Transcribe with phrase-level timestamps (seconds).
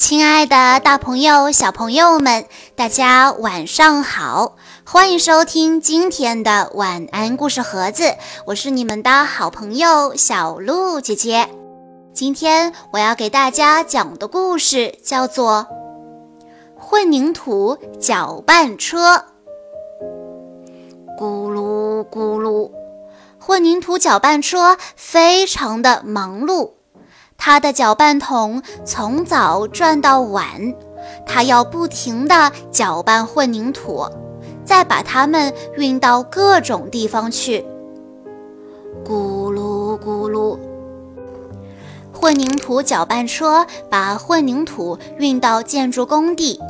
[0.00, 4.56] 亲爱的，大朋友、小朋友们，大家晚上好！
[4.82, 8.14] 欢迎收听今天的晚安故事盒子，
[8.46, 11.50] 我是你们的好朋友小鹿姐姐。
[12.14, 15.66] 今天我要给大家讲的故事叫做
[16.80, 19.16] 《混凝土搅拌车》。
[21.18, 22.70] 咕噜咕噜，
[23.38, 26.70] 混凝土搅拌车非常的忙碌。
[27.42, 30.44] 它的搅拌桶从早转到晚，
[31.24, 34.06] 它要不停地搅拌混凝土，
[34.62, 37.64] 再把它们运到各种地方去。
[39.02, 40.58] 咕噜咕噜，
[42.12, 46.60] 混凝土搅拌车把混凝土运到建筑工地，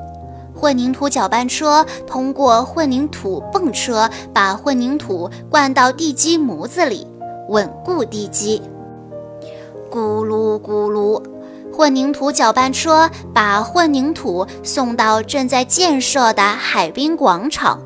[0.54, 7.04] 混凝土搅拌车通过混凝土泵车把混凝土灌到地基模子里，
[7.48, 8.62] 稳固地基。
[9.90, 11.20] 咕噜咕噜，
[11.72, 17.80] 混凝土搅拌车把混凝土送到正在建设的海滨广场。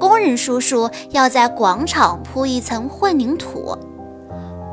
[0.00, 3.78] 工人叔叔要在广场铺一层混凝土。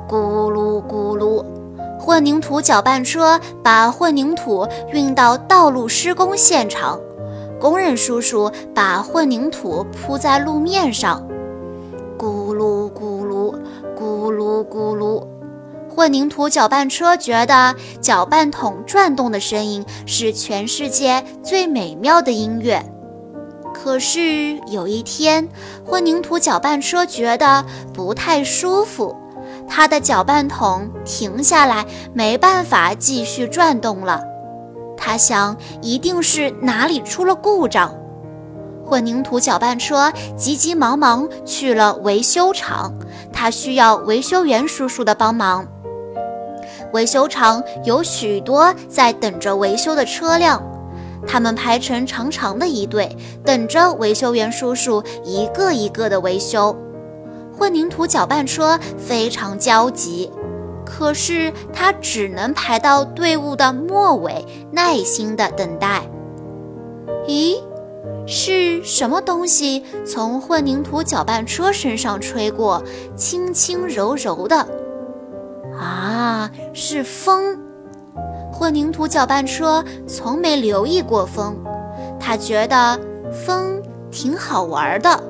[0.09, 1.45] 咕噜咕噜，
[2.00, 7.00] 混凝土搅拌车把混凝土运到道路施工现场。
[7.59, 11.26] 工人叔叔把混凝土铺在路面上。
[12.17, 13.55] 咕噜咕噜，
[13.95, 15.23] 咕噜咕噜。
[15.94, 22.83] 混凝土搅拌车觉得搅拌桶转动的声音是全世界最美妙的音乐。
[23.75, 25.47] 可是有一天，
[25.86, 29.16] 混凝土搅拌车觉得不太舒服，
[29.67, 34.19] 它的搅拌桶停下来，没办法继续转动了。
[34.97, 37.94] 他想，一定是哪里出了故障。
[38.83, 42.91] 混凝土搅拌车急急忙忙去了维修厂，
[43.31, 45.67] 他需要维修员叔叔的帮忙。
[46.94, 50.61] 维修厂有许多在等着维修的车辆，
[51.27, 56.76] 他们排成长长的一队，等着维修员叔叔一个一个的维修。
[57.58, 60.32] 混凝土搅拌车非常焦急，
[60.86, 66.02] 可是他只能排到队伍的末尾，耐心的等待。
[67.27, 67.58] 咦，
[68.27, 72.83] 是什么东西从混凝土搅拌车身上吹过，
[73.15, 74.67] 轻轻柔柔的？
[75.80, 77.58] 啊，是风！
[78.52, 81.58] 混凝土搅拌车从没留意过风，
[82.20, 83.00] 他觉得
[83.45, 83.82] 风
[84.12, 85.23] 挺好玩的。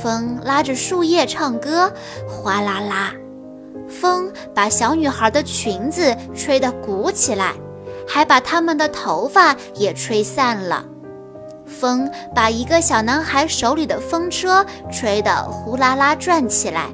[0.00, 1.92] 风拉着树叶唱歌，
[2.28, 3.12] 哗啦啦。
[3.88, 7.54] 风把小女孩的裙子吹得鼓起来，
[8.06, 10.84] 还把她们的头发也吹散了。
[11.66, 16.86] 风把一个小男孩手里的风车吹得呼啦啦转起来。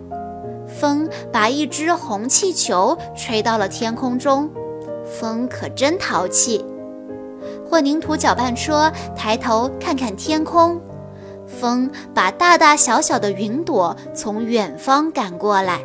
[0.84, 4.50] 风把一只红气球吹到了天空中，
[5.03, 6.62] 风可真淘气。
[7.67, 10.78] 混凝土搅拌车抬头看看天空，
[11.47, 15.81] 风把大大小小的云朵从远方赶过来。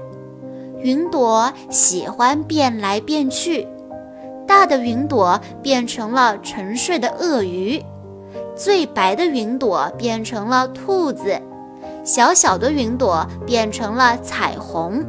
[0.81, 3.65] 云朵喜欢变来变去，
[4.45, 7.81] 大的云朵变成了沉睡的鳄鱼，
[8.53, 11.41] 最白的云朵变成了兔子。
[12.03, 15.05] 小小的云朵变成了彩虹，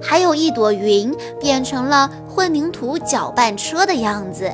[0.00, 4.50] 还有一朵云变成了混凝土搅拌车的样子。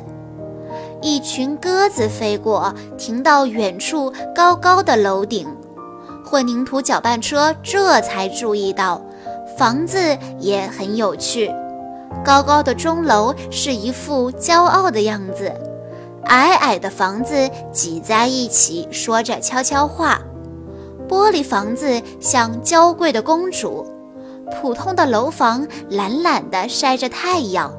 [1.01, 5.47] 一群鸽子飞过，停到远处高高的楼顶。
[6.25, 8.99] 混凝土搅拌车这才注意到，
[9.55, 9.99] 房子
[10.39, 11.53] 也很有趣。
[12.23, 15.53] 高高的钟楼是一副骄傲的样子，
[16.23, 17.35] 矮矮的房子
[17.71, 20.19] 挤在一起，说着悄悄话。
[21.07, 23.85] 玻璃房子像娇贵的公主，
[24.51, 27.73] 普通的楼房懒懒地晒着太阳。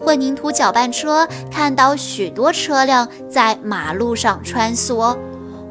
[0.00, 5.16] 混凝土搅拌车看到许多车辆在马路上穿梭，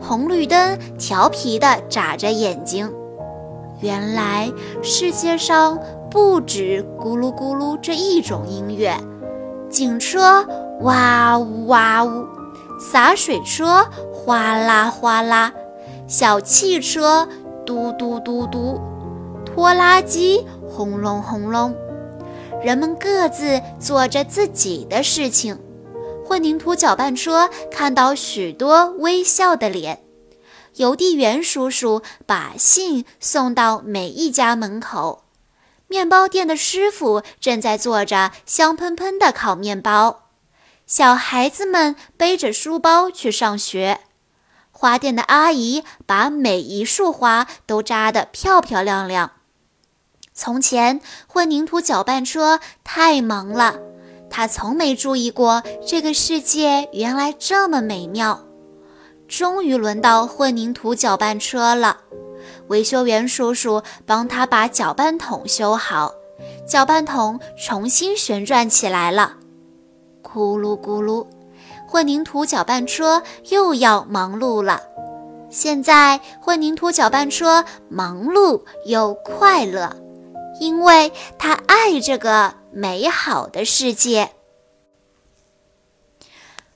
[0.02, 2.92] 红绿灯调皮地眨着眼睛。
[3.80, 4.52] 原来
[4.82, 8.98] 世界上不止咕噜咕噜这一种音乐，
[9.70, 10.46] 警车
[10.82, 12.26] 哇呜哇呜，
[12.80, 15.54] 洒水车哗啦哗啦。
[16.08, 17.28] 小汽车
[17.66, 18.80] 嘟嘟嘟嘟，
[19.46, 21.76] 拖拉机轰隆轰隆，
[22.64, 25.60] 人们各自做着自己的事情。
[26.26, 30.02] 混凝土搅拌车看到许多微笑的脸，
[30.76, 35.26] 邮递员叔叔把信送到每一家门口。
[35.90, 40.30] 面包店的师傅正在做着香喷喷的烤面包，
[40.86, 44.00] 小孩子们背着书包去上学。
[44.80, 49.32] 花店的阿姨把每一束花都扎得漂漂亮亮。
[50.36, 53.80] 从前，混凝土搅拌车太忙了，
[54.30, 58.46] 他从没注意过这个世界原来这么美妙。
[59.28, 61.98] 终于轮到混凝土搅拌车了，
[62.68, 66.14] 维修员叔叔帮他把搅拌桶修好，
[66.68, 69.38] 搅拌桶重新旋转起来了。
[70.22, 71.26] 咕噜咕噜，
[71.88, 74.82] 混凝土搅拌车又要忙碌了。
[75.50, 79.96] 现在混凝土搅拌车忙碌又快乐，
[80.60, 84.30] 因为它爱这个美好的世界。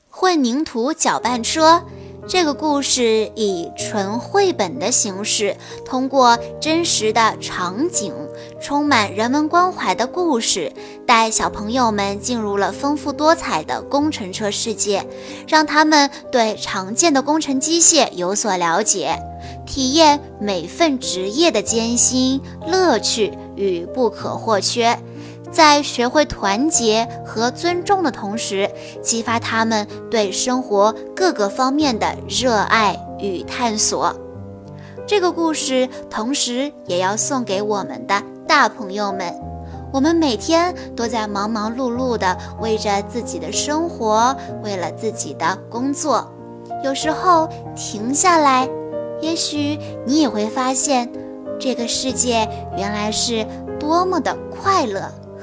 [0.09, 1.83] 混凝土搅拌车。
[2.27, 8.13] 这个故事以纯绘本的形式，通过真实的场景、
[8.61, 10.71] 充满人文关怀的故事，
[11.05, 15.05] 带小朋友们进入了丰富多彩的工程车世界，
[15.47, 19.17] 让他们对常见的工程机械有所了解，
[19.65, 24.97] 体验每份职业的艰辛、乐趣与不可或缺。
[25.51, 28.69] 在学会团结和尊重的同时，
[29.01, 34.15] 激发他们对生活各个方面的热爱与探索。
[35.05, 39.33] 这个故事同时也要送给我们的大朋友们。
[39.91, 44.33] 我们每天都在忙忙碌碌地为着自己的生活，
[44.63, 46.31] 为了自己的工作。
[46.81, 48.69] 有时候停下来，
[49.19, 51.11] 也许你也会发现，
[51.59, 52.47] 这个世界
[52.77, 53.45] 原来是
[53.77, 55.11] 多么的快乐。